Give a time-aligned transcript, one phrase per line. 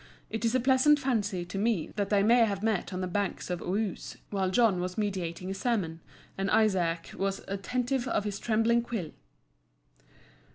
[0.31, 3.51] It is a pleasant fancy, to me, that they may have met on the banks
[3.51, 5.99] of Ouse, while John was meditating a sermon,
[6.39, 9.11] and Izaak was "attentive of his trembling quill."